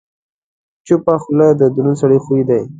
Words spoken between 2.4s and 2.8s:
دی.